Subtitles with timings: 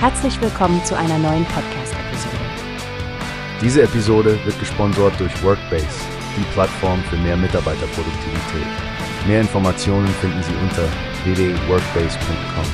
[0.00, 2.36] Herzlich willkommen zu einer neuen Podcast-Episode.
[3.60, 5.88] Diese Episode wird gesponsert durch Workbase,
[6.36, 8.66] die Plattform für mehr Mitarbeiterproduktivität.
[9.26, 10.84] Mehr Informationen finden Sie unter
[11.24, 12.64] www.workbase.com.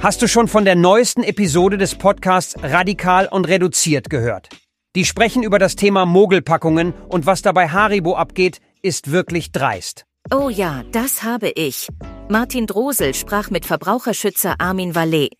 [0.00, 4.48] Hast du schon von der neuesten Episode des Podcasts Radikal und Reduziert gehört?
[4.94, 10.04] Die sprechen über das Thema Mogelpackungen und was dabei Haribo abgeht, ist wirklich dreist.
[10.32, 11.88] Oh ja, das habe ich.
[12.30, 15.30] Martin Drosel sprach mit Verbraucherschützer Armin Vallet.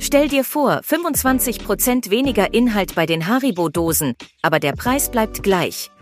[0.00, 5.92] Stell dir vor, 25% weniger Inhalt bei den Haribo-Dosen, aber der Preis bleibt gleich.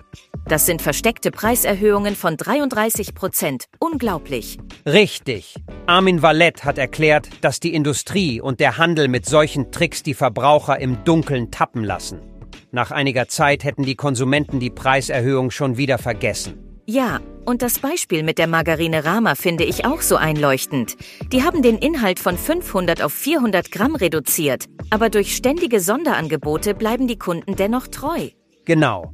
[0.46, 3.66] Das sind versteckte Preiserhöhungen von 33 Prozent.
[3.78, 4.56] Unglaublich.
[4.86, 5.54] Richtig.
[5.84, 10.80] Armin Vallet hat erklärt, dass die Industrie und der Handel mit solchen Tricks die Verbraucher
[10.80, 12.22] im Dunkeln tappen lassen.
[12.70, 16.71] Nach einiger Zeit hätten die Konsumenten die Preiserhöhung schon wieder vergessen.
[16.86, 20.96] Ja, und das Beispiel mit der Margarine Rama finde ich auch so einleuchtend.
[21.32, 27.06] Die haben den Inhalt von 500 auf 400 Gramm reduziert, aber durch ständige Sonderangebote bleiben
[27.06, 28.30] die Kunden dennoch treu.
[28.64, 29.12] Genau.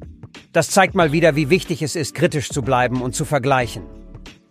[0.52, 3.84] Das zeigt mal wieder, wie wichtig es ist, kritisch zu bleiben und zu vergleichen.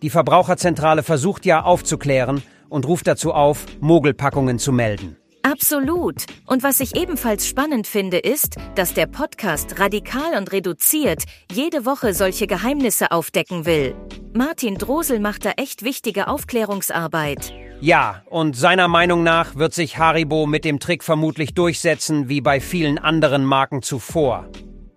[0.02, 5.17] Die Verbraucherzentrale versucht ja aufzuklären und ruft dazu auf, Mogelpackungen zu melden.
[5.60, 6.24] Absolut.
[6.46, 12.14] Und was ich ebenfalls spannend finde, ist, dass der Podcast radikal und reduziert jede Woche
[12.14, 13.96] solche Geheimnisse aufdecken will.
[14.32, 17.52] Martin Drosel macht da echt wichtige Aufklärungsarbeit.
[17.80, 22.60] Ja, und seiner Meinung nach wird sich Haribo mit dem Trick vermutlich durchsetzen, wie bei
[22.60, 24.48] vielen anderen Marken zuvor.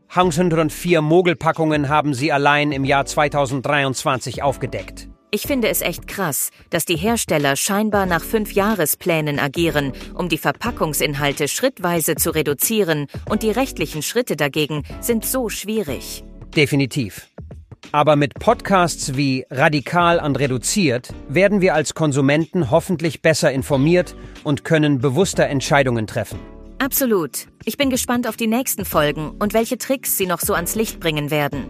[0.09, 5.10] 104 Mogelpackungen haben sie allein im Jahr 2023 aufgedeckt.
[5.33, 11.47] Ich finde es echt krass, dass die Hersteller scheinbar nach Fünfjahresplänen agieren, um die Verpackungsinhalte
[11.47, 16.25] schrittweise zu reduzieren und die rechtlichen Schritte dagegen sind so schwierig.
[16.53, 17.29] Definitiv.
[17.93, 24.65] Aber mit Podcasts wie Radikal und Reduziert werden wir als Konsumenten hoffentlich besser informiert und
[24.65, 26.39] können bewusster Entscheidungen treffen.
[26.79, 27.47] Absolut.
[27.63, 30.99] Ich bin gespannt auf die nächsten Folgen und welche Tricks sie noch so ans Licht
[30.99, 31.69] bringen werden.